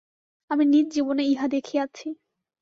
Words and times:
আমি 0.49 0.63
নিজ 0.65 0.85
জীবনে 0.93 1.23
ইহা 1.23 1.47
দেখিয়াছি। 1.47 2.07